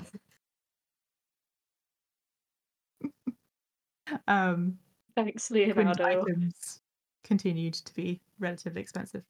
[4.27, 4.77] Um,
[5.15, 6.03] Thanks, Leonardo.
[6.05, 6.81] items
[7.23, 9.23] continued to be relatively expensive.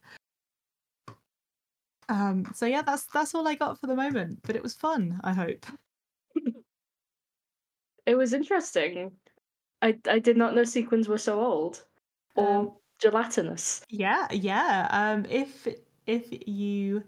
[2.09, 4.39] Um, so yeah, that's that's all I got for the moment.
[4.43, 5.19] But it was fun.
[5.23, 5.65] I hope.
[8.05, 9.11] It was interesting.
[9.81, 11.83] I I did not know sequins were so old
[12.35, 13.83] or Um, gelatinous.
[13.89, 14.87] Yeah, yeah.
[14.91, 15.67] Um, if
[16.05, 17.03] if you,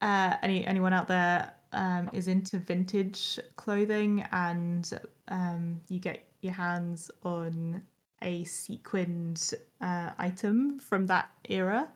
[0.00, 4.88] uh, any anyone out there um, is into vintage clothing and
[5.26, 7.82] um, you get your hands on
[8.22, 11.88] a sequined uh, item from that era,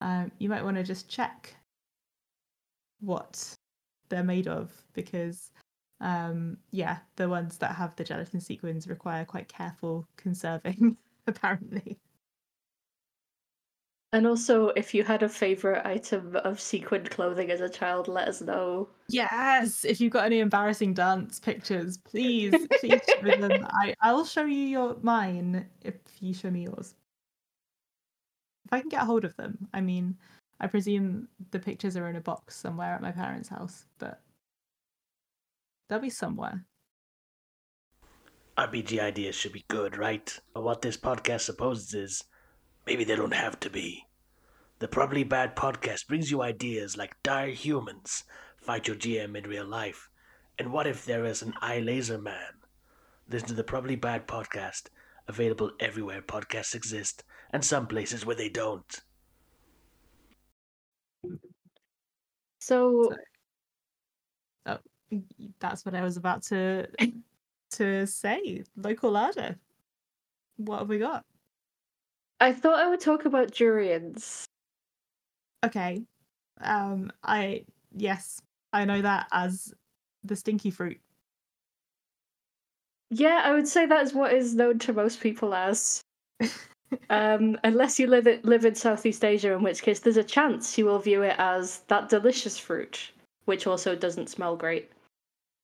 [0.00, 1.54] um, you might want to just check
[3.00, 3.54] what
[4.08, 5.50] they're made of because
[6.02, 11.98] um yeah the ones that have the gelatin sequins require quite careful conserving apparently
[14.12, 18.26] And also, if you had a favorite item of sequined clothing as a child, let
[18.26, 18.88] us know.
[19.08, 23.66] Yes, if you've got any embarrassing dance pictures, please, please show them.
[23.70, 26.94] I, I'll show you your mine if you show me yours.
[28.66, 29.68] If I can get a hold of them.
[29.72, 30.16] I mean,
[30.60, 34.20] I presume the pictures are in a box somewhere at my parents' house, but
[35.88, 36.64] they'll be somewhere.
[38.58, 40.36] RPG ideas should be good, right?
[40.52, 42.24] But what this podcast supposes is
[42.90, 44.04] maybe they don't have to be.
[44.80, 48.24] The Probably Bad podcast brings you ideas like dire humans,
[48.56, 50.10] fight your GM in real life,
[50.58, 52.52] and what if there is an eye laser man?
[53.28, 54.88] Listen to the Probably Bad podcast,
[55.28, 57.22] available everywhere podcasts exist,
[57.52, 59.00] and some places where they don't.
[62.58, 63.12] So,
[64.66, 64.76] Y- y-
[65.12, 65.22] oh.
[65.60, 66.88] That's what I was about to
[67.72, 68.64] to say.
[68.76, 69.60] Local larder.
[70.56, 71.24] What have we got?
[72.40, 74.46] I thought I would talk about durians.
[75.64, 76.02] Okay.
[76.60, 78.40] Um I yes,
[78.72, 79.74] I know that as
[80.24, 81.00] the stinky fruit.
[83.10, 86.00] Yeah, I would say that is what is known to most people as.
[87.10, 90.78] um, unless you live it, live in Southeast Asia, in which case there's a chance
[90.78, 93.10] you will view it as that delicious fruit,
[93.46, 94.90] which also doesn't smell great.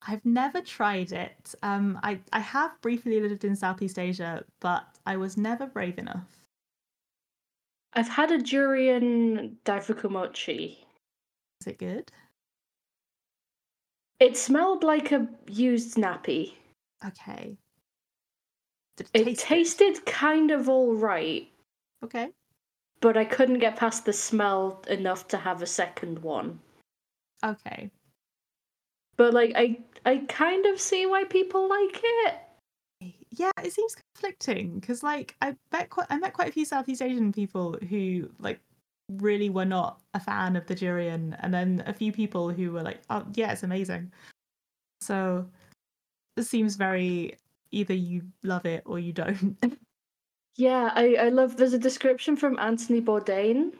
[0.07, 1.55] I've never tried it.
[1.63, 6.46] Um I I have briefly lived in Southeast Asia, but I was never brave enough.
[7.97, 10.77] I've had a durian daifukumochi.
[11.63, 12.13] Is it good?
[14.21, 16.53] It smelled like a used nappy.
[17.05, 17.57] Okay.
[18.99, 19.95] Did It taste good?
[19.95, 21.49] tasted kind of all right,
[22.05, 22.31] Okay.
[23.01, 26.61] but I couldn't get past the smell enough to have a second one.
[27.45, 27.91] Okay.
[29.17, 32.35] But like I I kind of see why people like it.
[33.37, 37.03] Yeah, it seems conflicting because, like, I met quite, I met quite a few Southeast
[37.03, 38.61] Asian people who, like,
[39.11, 42.83] really were not a fan of the durian, and then a few people who were
[42.83, 44.13] like, "Oh, yeah, it's amazing."
[45.01, 45.49] So
[46.37, 47.37] it seems very
[47.73, 49.57] either you love it or you don't.
[50.57, 53.75] Yeah, I, I love there's a description from Anthony Bourdain,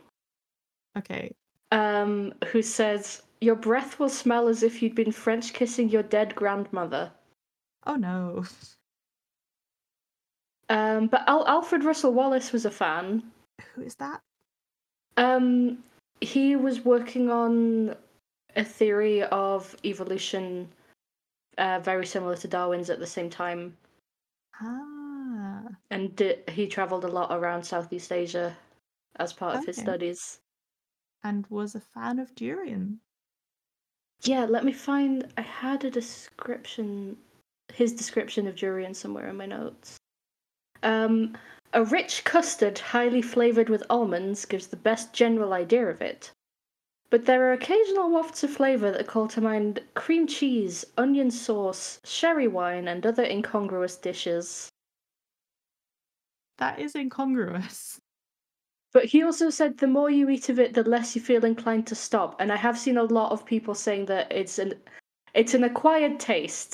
[0.97, 1.33] okay.
[1.73, 6.35] um, who says your breath will smell as if you'd been French kissing your dead
[6.35, 7.13] grandmother.
[7.87, 8.45] Oh no.
[10.69, 13.23] Um, but Al- Alfred Russel Wallace was a fan.
[13.75, 14.21] Who is that?
[15.17, 15.83] Um,
[16.21, 17.95] he was working on
[18.57, 20.69] a theory of evolution,
[21.59, 23.77] uh, very similar to Darwin's at the same time,
[24.61, 25.63] Ah.
[25.91, 28.57] and di- he travelled a lot around Southeast Asia
[29.17, 30.41] as part of his studies.
[31.23, 33.01] And was a fan of durian.
[34.23, 35.33] Yeah, let me find.
[35.37, 37.17] I had a description,
[37.73, 39.99] his description of durian somewhere in my notes.
[40.83, 41.37] Um,
[41.73, 46.33] a rich custard, highly flavored with almonds, gives the best general idea of it.
[47.11, 52.01] But there are occasional wafts of flavor that call to mind cream cheese, onion sauce,
[52.05, 54.71] sherry wine, and other incongruous dishes.
[56.59, 58.01] That is incongruous.
[58.93, 61.87] But he also said the more you eat of it, the less you feel inclined
[61.89, 62.41] to stop.
[62.41, 64.73] And I have seen a lot of people saying that it's an
[65.35, 66.73] it's an acquired taste.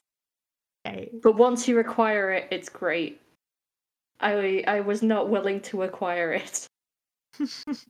[0.86, 1.10] Okay.
[1.20, 3.21] But once you acquire it, it's great.
[4.22, 6.66] I I was not willing to acquire it.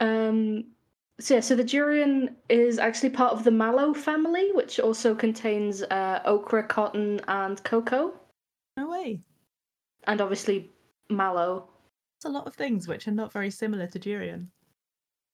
[0.00, 0.64] Um,
[1.20, 5.82] so yeah, so the durian is actually part of the mallow family, which also contains
[5.82, 8.18] uh, okra, cotton, and cocoa,
[8.76, 9.22] no way.
[10.06, 10.72] and obviously
[11.10, 11.68] mallow.
[12.18, 14.50] It's a lot of things which are not very similar to durian.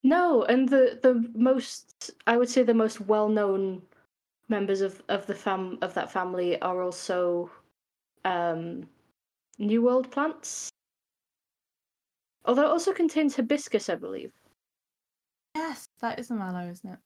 [0.03, 3.83] No, and the the most I would say the most well known
[4.51, 7.51] members of of the fam of that family are also
[8.25, 8.89] um,
[9.59, 10.69] New World plants.
[12.45, 14.33] Although it also contains hibiscus, I believe.
[15.55, 16.99] Yes, that is a mallow, isn't it?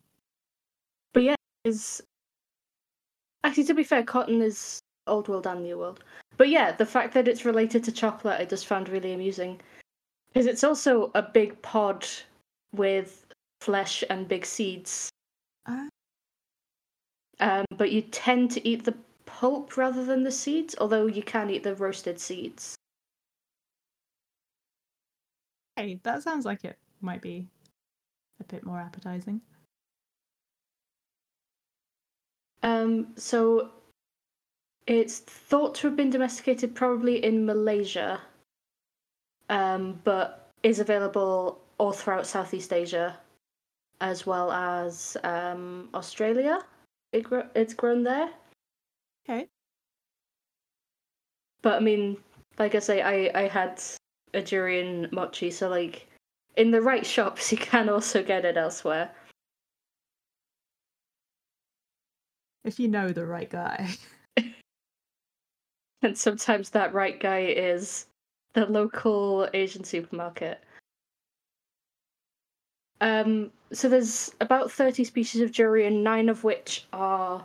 [1.13, 1.35] But yeah,
[1.65, 2.03] is
[3.43, 6.03] actually to be fair, cotton is old world and new world.
[6.37, 9.61] But yeah, the fact that it's related to chocolate, I just found really amusing
[10.29, 12.07] because it's also a big pod
[12.75, 13.27] with
[13.61, 15.11] flesh and big seeds.
[17.41, 18.95] Um, but you tend to eat the
[19.27, 22.77] pulp rather than the seeds, although you can eat the roasted seeds.
[25.77, 27.49] Hey, that sounds like it might be
[28.41, 29.41] a bit more appetizing.
[32.63, 33.71] Um, so
[34.87, 38.21] it's thought to have been domesticated probably in Malaysia,
[39.51, 43.19] um, but is available all throughout Southeast Asia,
[44.01, 46.61] as well as um, Australia.
[47.15, 48.29] It gro- it's grown there,
[49.25, 49.49] Okay.
[51.63, 52.19] but I mean,
[52.59, 53.81] like I say, I I had
[54.35, 56.09] a durian mochi, so like
[56.57, 59.15] in the right shops, you can also get it elsewhere.
[62.65, 63.91] If you know the right guy.
[66.03, 68.07] And sometimes that right guy is
[68.53, 70.63] the local Asian supermarket.
[73.01, 77.45] Um, so there's about 30 species of durian, nine of which are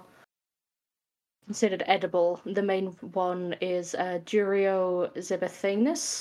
[1.49, 2.39] considered edible.
[2.45, 6.19] The main one is uh, Durio zibethinus.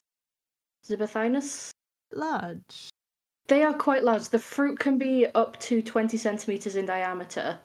[0.87, 1.71] Zibethinus.
[2.13, 2.89] Large.
[3.49, 4.29] They are quite large.
[4.29, 7.59] The fruit can be up to 20 centimeters in diameter.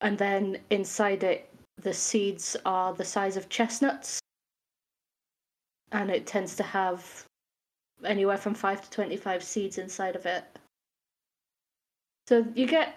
[0.00, 1.48] And then inside it,
[1.80, 4.20] the seeds are the size of chestnuts.
[5.92, 7.24] And it tends to have
[8.04, 10.44] anywhere from 5 to 25 seeds inside of it.
[12.26, 12.96] So you get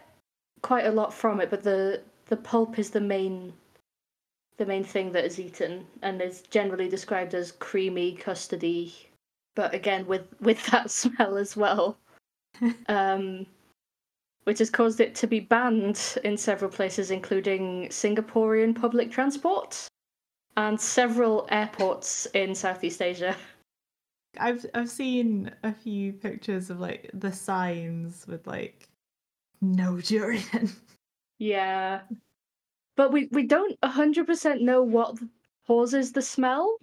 [0.61, 3.53] quite a lot from it, but the, the pulp is the main
[4.57, 8.93] the main thing that is eaten and is generally described as creamy, custardy,
[9.55, 11.97] but again with with that smell as well
[12.87, 13.45] um,
[14.43, 19.87] which has caused it to be banned in several places, including Singaporean public transport
[20.57, 23.35] and several airports in Southeast Asia.
[24.39, 28.87] I've I've seen a few pictures of like the signs with like
[29.63, 30.69] no durian.
[31.39, 32.01] Yeah.
[32.95, 35.17] But we, we don't 100% know what
[35.67, 36.77] causes the smell.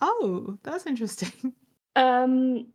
[0.00, 1.52] Oh, that's interesting.
[1.96, 2.68] Um,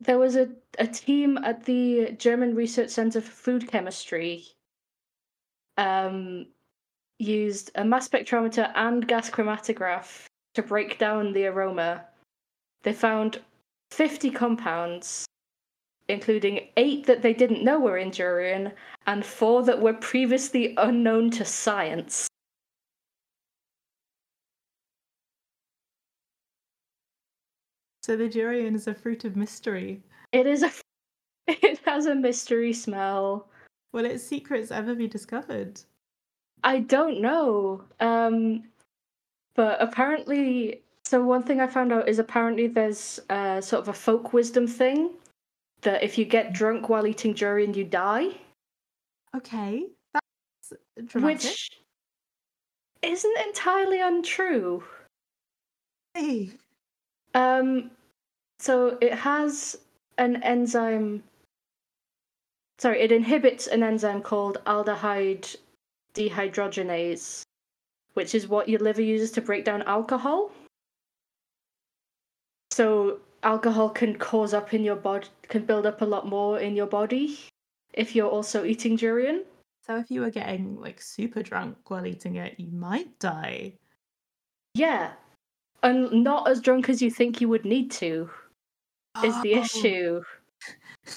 [0.00, 4.44] there was a, a team at the German Research Center for Food Chemistry
[5.78, 6.46] um,
[7.18, 12.04] used a mass spectrometer and gas chromatograph to break down the aroma.
[12.82, 13.40] They found
[13.90, 15.26] 50 compounds,
[16.08, 18.72] including eight that they didn't know were in durian
[19.06, 22.28] and four that were previously unknown to science.
[28.02, 30.02] So the durian is a fruit of mystery.
[30.32, 30.72] It is a.
[31.50, 33.48] It has a mystery smell.
[33.92, 35.80] Will its secrets ever be discovered?
[36.62, 37.84] I don't know.
[38.00, 38.64] Um,
[39.54, 43.94] but apparently, so one thing I found out is apparently there's uh, sort of a
[43.94, 45.14] folk wisdom thing
[45.82, 48.30] that if you get drunk while eating durian, you die,
[49.36, 50.72] Okay, that's
[51.06, 51.42] dramatic.
[51.42, 51.70] which
[53.02, 54.82] isn't entirely untrue.
[56.14, 56.50] Hey.
[57.34, 57.90] Um,
[58.58, 59.78] so it has
[60.16, 61.22] an enzyme.
[62.78, 65.56] Sorry, it inhibits an enzyme called aldehyde
[66.14, 67.42] dehydrogenase,
[68.14, 70.50] which is what your liver uses to break down alcohol.
[72.72, 76.74] So alcohol can cause up in your body, can build up a lot more in
[76.76, 77.38] your body
[77.92, 79.44] if you're also eating durian.
[79.86, 83.72] So if you were getting like super drunk while eating it, you might die.
[84.74, 85.12] Yeah,
[85.82, 88.30] and not as drunk as you think you would need to.
[89.24, 89.62] is the Oh.
[89.62, 90.22] issue.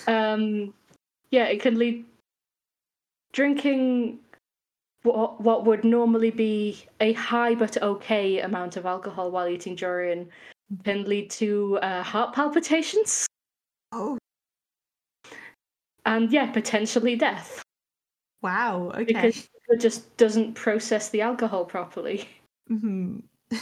[0.07, 0.73] Um,
[1.29, 2.05] yeah, it can lead
[3.33, 4.19] drinking
[5.03, 10.29] what what would normally be a high but okay amount of alcohol while eating durian
[10.83, 13.27] can lead to uh, heart palpitations
[13.91, 14.17] Oh,
[16.05, 17.61] and yeah, potentially death.
[18.41, 18.91] Wow.
[18.95, 19.05] Okay.
[19.05, 22.27] because it just doesn't process the alcohol properly.
[22.67, 23.19] hmm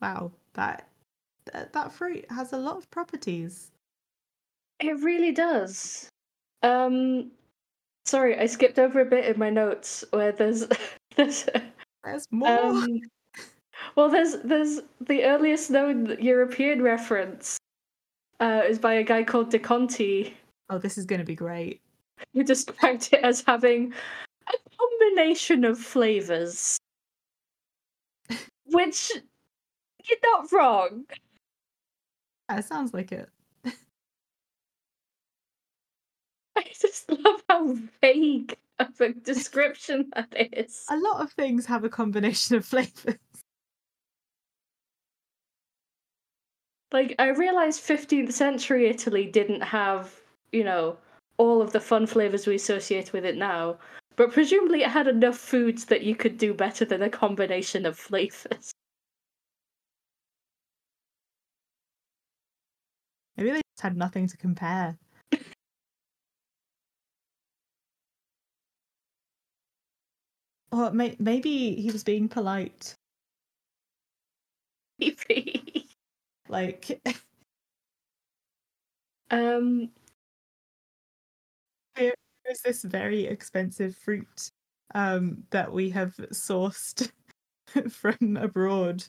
[0.00, 0.32] wow.
[0.54, 0.88] That,
[1.52, 3.70] that that fruit has a lot of properties.
[4.80, 6.08] It really does.
[6.62, 7.30] Um,
[8.04, 10.66] sorry, I skipped over a bit in my notes where there's
[11.16, 11.48] there's
[12.04, 12.48] There's more.
[12.48, 13.00] um,
[13.96, 17.58] well, there's there's the earliest known European reference
[18.40, 20.36] uh, is by a guy called De Conti,
[20.70, 21.80] oh, this is going to be great.
[22.32, 23.92] who described it as having
[24.48, 26.78] a combination of flavors,
[28.66, 29.12] which
[30.04, 31.04] you're not wrong.
[32.50, 33.28] It sounds like it.
[36.56, 40.84] I just love how vague of a description that is.
[40.90, 43.18] A lot of things have a combination of flavors.
[46.92, 50.14] Like, I realized 15th century Italy didn't have,
[50.52, 50.96] you know,
[51.38, 53.78] all of the fun flavors we associate with it now,
[54.16, 57.98] but presumably it had enough foods that you could do better than a combination of
[57.98, 58.70] flavors.
[63.36, 64.96] Maybe they just had nothing to compare.
[70.74, 72.96] Or may- maybe he was being polite.
[74.98, 75.88] Maybe.
[76.48, 77.00] Like,
[79.30, 79.90] um,
[81.94, 84.50] there's this very expensive fruit
[84.94, 87.10] um, that we have sourced
[87.90, 89.04] from abroad,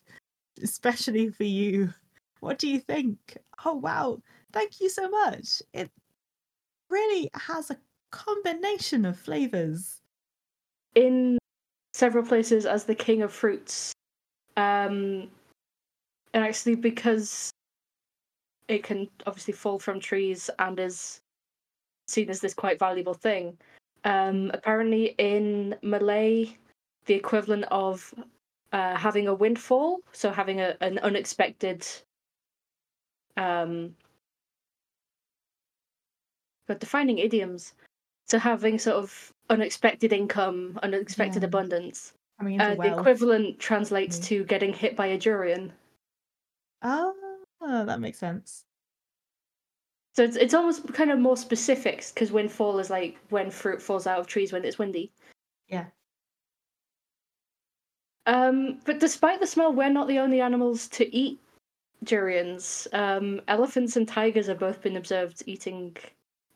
[0.63, 1.93] especially for you.
[2.41, 3.37] What do you think?
[3.65, 4.21] Oh, wow.
[4.53, 5.61] Thank you so much.
[5.73, 5.91] It
[6.89, 7.77] really has a
[8.11, 10.01] combination of flavors.
[10.95, 11.37] in
[11.95, 13.93] several places as the king of fruits.
[14.57, 15.29] Um,
[16.33, 17.49] and actually, because
[18.67, 21.19] it can obviously fall from trees and is
[22.09, 23.57] seen as this quite valuable thing,
[24.03, 26.57] um, apparently in Malay,
[27.05, 28.13] the equivalent of
[28.73, 31.87] uh, having a windfall, so having a, an unexpected.
[33.37, 33.95] Um,
[36.67, 37.73] but defining idioms,
[38.27, 41.47] so having sort of unexpected income, unexpected Yeah.
[41.47, 42.13] abundance.
[42.39, 44.23] Coming into Uh, the equivalent translates Mm.
[44.25, 45.71] to getting hit by a durian.
[46.81, 47.13] Ah,
[47.61, 48.65] that makes sense.
[50.15, 54.07] So it's it's almost kind of more specific because windfall is like when fruit falls
[54.07, 55.11] out of trees when it's windy.
[55.67, 55.87] Yeah.
[58.25, 61.39] Um, but despite the smell, we're not the only animals to eat
[62.03, 62.87] durians.
[62.93, 65.95] Um, elephants and tigers have both been observed eating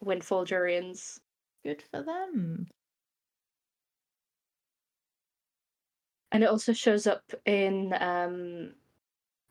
[0.02, 1.20] windfall durians.
[1.64, 2.68] Good for them.
[6.32, 8.74] And it also shows up in um,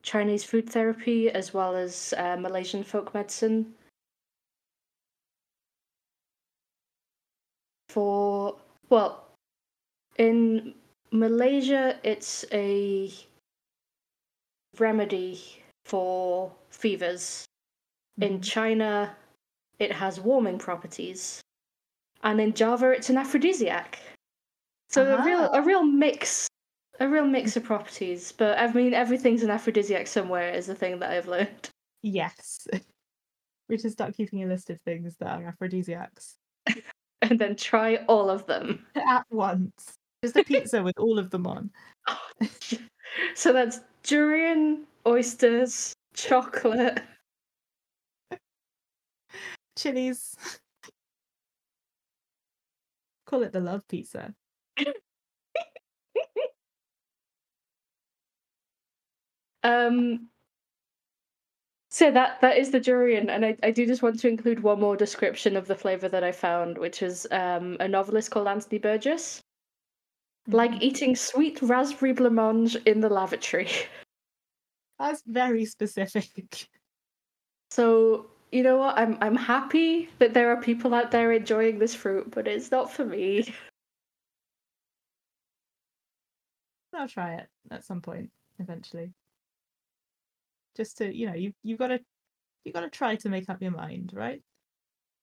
[0.03, 3.75] Chinese food therapy as well as uh, Malaysian folk medicine.
[7.89, 8.57] For,
[8.91, 9.25] well,
[10.19, 10.75] in
[11.11, 13.11] Malaysia, it's a
[14.79, 15.41] remedy
[15.85, 17.45] for fevers.
[18.21, 18.45] In Mhm.
[18.45, 19.17] China,
[19.79, 21.41] it has warming properties.
[22.23, 23.99] And in Java, it's an aphrodisiac.
[24.91, 25.59] So a real Ah.
[25.59, 26.49] a real mix
[27.01, 28.33] a real mix of properties.
[28.33, 31.71] But I mean everything's an aphrodisiac somewhere is the thing that I've learned.
[32.03, 32.67] Yes.
[33.69, 36.37] We should start keeping a list of things that are aphrodisiacs
[37.23, 38.87] And then try all of them.
[38.95, 39.93] at once.
[40.25, 41.71] Just a pizza with all of them on.
[43.35, 47.03] so that's durian, oysters, chocolate.
[49.77, 50.35] Chilies.
[53.27, 54.35] Call it the love pizza.
[59.63, 60.31] Um
[61.91, 64.81] so that that is the durian, and I, I do just want to include one
[64.81, 68.79] more description of the flavor that I found, which is um, a novelist called Anthony
[68.79, 69.43] Burgess.
[70.49, 70.83] Like Mhm.
[70.83, 73.69] eating sweet raspberry blancmange in the lavatory.
[74.99, 76.69] That's very specific.
[77.71, 78.99] So you know what?
[78.99, 82.93] I'm I'm happy that there are people out there enjoying this fruit, but it's not
[82.93, 83.55] for me.
[86.93, 89.15] I'll try it at some point eventually.
[90.77, 92.01] Just to, you know, you you've got to
[92.65, 94.43] you've got to try to make up your mind, right?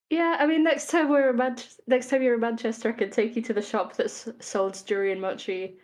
[0.10, 3.10] Yeah, I mean, next time we're in Man- next time you're in Manchester, I can
[3.10, 5.78] take you to the shop that's sold durian mochi.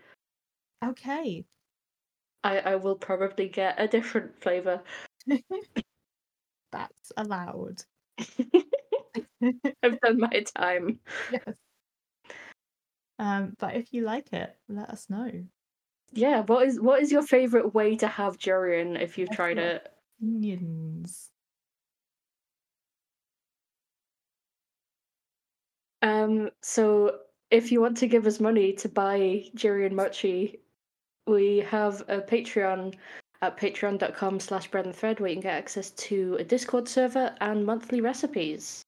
[0.84, 1.46] Okay.
[2.44, 4.82] I I will probably get a different flavor.
[6.72, 7.84] That's allowed.
[9.80, 11.00] I've done my time.
[11.32, 11.56] yes.
[13.20, 15.30] Um, but if you like it, let us know.
[16.14, 19.88] Yeah, what is what is your favorite way to have durian if you've tried it?
[20.20, 21.30] Opinions.
[26.02, 27.20] Um, so
[27.52, 30.60] if you want to give us money to buy Durian Mochi,
[31.28, 32.96] we have a Patreon
[33.42, 37.36] at patreon.com slash bread and thread where you can get access to a Discord server
[37.42, 38.84] and monthly recipes.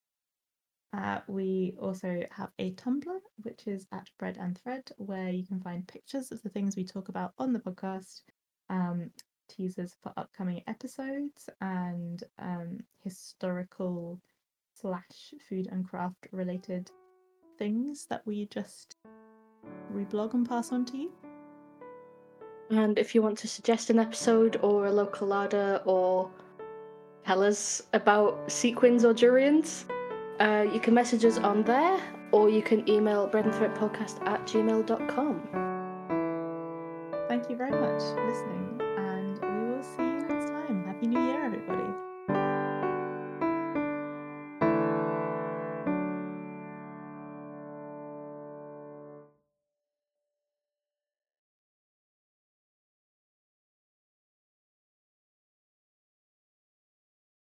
[0.96, 5.60] Uh, we also have a Tumblr, which is at Bread and Thread, where you can
[5.60, 8.22] find pictures of the things we talk about on the podcast,
[8.70, 9.10] um,
[9.50, 14.22] teasers for upcoming episodes, and um, historical
[14.80, 16.92] slash food and craft related
[17.58, 18.96] things that we just
[19.92, 21.12] reblog and pass on to you.
[22.70, 26.30] And if you want to suggest an episode or a local larder or
[27.26, 29.86] tell us about sequins or durians,
[30.40, 32.00] uh, you can message us on there
[32.32, 35.42] or you can email breadandthreadpodcast at gmail.com.
[37.28, 38.73] Thank you very much for listening,